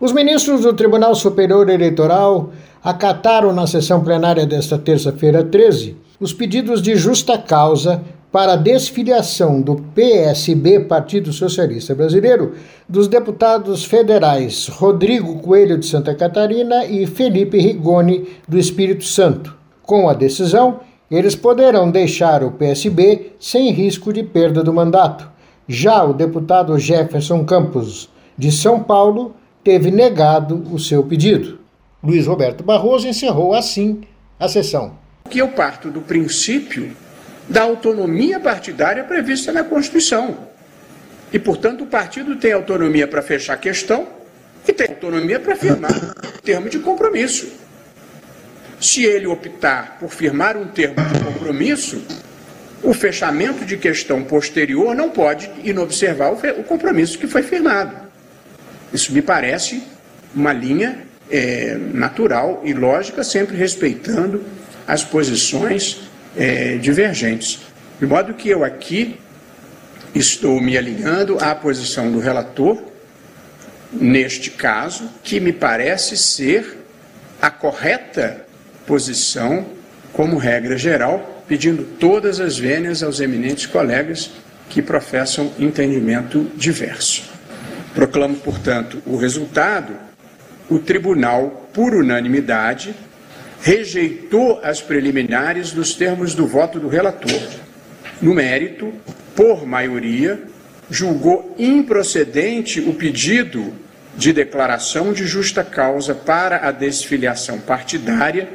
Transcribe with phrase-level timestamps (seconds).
[0.00, 2.52] Os ministros do Tribunal Superior Eleitoral
[2.82, 8.02] acataram na sessão plenária desta terça-feira 13 os pedidos de justa causa
[8.32, 12.54] para a desfiliação do PSB, Partido Socialista Brasileiro,
[12.88, 19.54] dos deputados federais Rodrigo Coelho de Santa Catarina e Felipe Rigoni do Espírito Santo.
[19.82, 20.80] Com a decisão,
[21.10, 25.30] eles poderão deixar o PSB sem risco de perda do mandato.
[25.68, 28.08] Já o deputado Jefferson Campos,
[28.38, 31.58] de São Paulo, teve negado o seu pedido.
[32.02, 34.02] Luiz Roberto Barroso encerrou assim
[34.38, 34.98] a sessão.
[35.28, 36.96] Que eu parto do princípio
[37.48, 40.36] da autonomia partidária prevista na Constituição.
[41.32, 44.06] E, portanto, o partido tem autonomia para fechar a questão
[44.66, 45.92] e tem autonomia para firmar
[46.42, 47.48] termo de compromisso.
[48.80, 52.02] Se ele optar por firmar um termo de compromisso,
[52.82, 58.09] o fechamento de questão posterior não pode inobservar o compromisso que foi firmado.
[58.92, 59.82] Isso me parece
[60.34, 64.44] uma linha é, natural e lógica, sempre respeitando
[64.86, 66.00] as posições
[66.36, 67.60] é, divergentes.
[67.98, 69.18] De modo que eu aqui
[70.14, 72.82] estou me alinhando à posição do relator,
[73.92, 76.78] neste caso, que me parece ser
[77.40, 78.44] a correta
[78.86, 79.66] posição,
[80.12, 84.30] como regra geral, pedindo todas as vênias aos eminentes colegas
[84.68, 87.24] que professam entendimento diverso.
[87.94, 89.94] Proclamo, portanto, o resultado.
[90.68, 92.94] O tribunal, por unanimidade,
[93.60, 97.42] rejeitou as preliminares nos termos do voto do relator.
[98.22, 98.92] No mérito,
[99.34, 100.40] por maioria,
[100.88, 103.72] julgou improcedente o pedido
[104.16, 108.48] de declaração de justa causa para a desfiliação partidária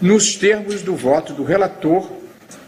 [0.00, 2.10] nos termos do voto do relator.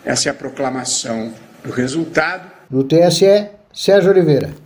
[0.05, 1.33] Essa é a proclamação
[1.65, 2.51] do resultado.
[2.69, 4.63] Do TSE, Sérgio Oliveira.